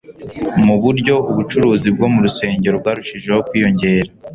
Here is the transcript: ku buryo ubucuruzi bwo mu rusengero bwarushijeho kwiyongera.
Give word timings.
ku 0.61 0.65
buryo 0.83 1.15
ubucuruzi 1.31 1.87
bwo 1.95 2.07
mu 2.13 2.19
rusengero 2.25 2.75
bwarushijeho 2.81 3.39
kwiyongera. 3.47 4.09